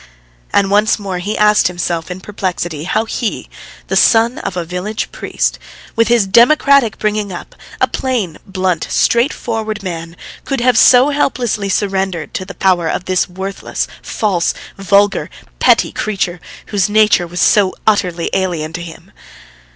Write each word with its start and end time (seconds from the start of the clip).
And 0.51 0.71
once 0.71 0.97
more 0.97 1.19
he 1.19 1.37
asked 1.37 1.67
himself 1.67 2.09
in 2.09 2.21
perplexity 2.21 2.85
how 2.85 3.05
he, 3.05 3.47
the 3.85 3.95
son 3.95 4.39
of 4.39 4.57
a 4.57 4.65
village 4.65 5.11
priest, 5.11 5.59
with 5.95 6.07
his 6.07 6.25
democratic 6.25 6.97
bringing 6.97 7.31
up 7.31 7.53
a 7.79 7.85
plain, 7.87 8.39
blunt, 8.47 8.87
straightforward 8.89 9.83
man 9.83 10.15
could 10.43 10.59
have 10.59 10.75
so 10.75 11.09
helplessly 11.11 11.69
surrendered 11.69 12.33
to 12.33 12.45
the 12.45 12.55
power 12.55 12.87
of 12.89 13.05
this 13.05 13.29
worthless, 13.29 13.85
false, 14.01 14.55
vulgar, 14.75 15.29
petty 15.59 15.91
creature, 15.91 16.39
whose 16.69 16.89
nature 16.89 17.27
was 17.27 17.39
so 17.39 17.75
utterly 17.85 18.31
alien 18.33 18.73
to 18.73 18.81
him. 18.81 19.11